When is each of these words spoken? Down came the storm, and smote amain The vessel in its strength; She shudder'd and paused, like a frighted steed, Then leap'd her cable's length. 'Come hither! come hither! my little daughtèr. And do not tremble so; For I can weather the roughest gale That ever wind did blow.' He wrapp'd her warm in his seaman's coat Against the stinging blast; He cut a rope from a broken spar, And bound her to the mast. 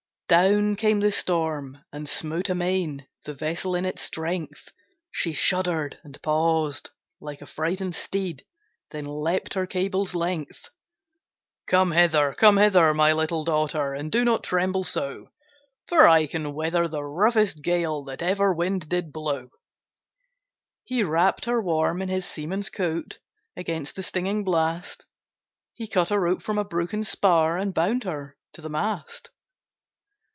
Down 0.31 0.77
came 0.77 1.01
the 1.01 1.11
storm, 1.11 1.83
and 1.91 2.07
smote 2.07 2.47
amain 2.49 3.05
The 3.25 3.33
vessel 3.33 3.75
in 3.75 3.83
its 3.83 4.01
strength; 4.01 4.71
She 5.11 5.33
shudder'd 5.33 5.99
and 6.05 6.21
paused, 6.23 6.89
like 7.19 7.41
a 7.41 7.45
frighted 7.45 7.93
steed, 7.95 8.45
Then 8.91 9.07
leap'd 9.23 9.55
her 9.55 9.67
cable's 9.67 10.15
length. 10.15 10.69
'Come 11.67 11.91
hither! 11.91 12.33
come 12.39 12.55
hither! 12.55 12.93
my 12.93 13.11
little 13.11 13.43
daughtèr. 13.45 13.99
And 13.99 14.09
do 14.09 14.23
not 14.23 14.45
tremble 14.45 14.85
so; 14.85 15.31
For 15.89 16.07
I 16.07 16.27
can 16.27 16.53
weather 16.53 16.87
the 16.87 17.03
roughest 17.03 17.61
gale 17.61 18.01
That 18.05 18.21
ever 18.21 18.53
wind 18.53 18.87
did 18.87 19.11
blow.' 19.11 19.49
He 20.85 21.03
wrapp'd 21.03 21.43
her 21.43 21.61
warm 21.61 22.01
in 22.01 22.07
his 22.07 22.25
seaman's 22.25 22.69
coat 22.69 23.19
Against 23.57 23.97
the 23.97 24.01
stinging 24.03 24.45
blast; 24.45 25.05
He 25.73 25.87
cut 25.89 26.09
a 26.09 26.17
rope 26.17 26.41
from 26.41 26.57
a 26.57 26.63
broken 26.63 27.03
spar, 27.03 27.57
And 27.57 27.73
bound 27.73 28.05
her 28.05 28.37
to 28.53 28.61
the 28.61 28.69
mast. 28.69 29.29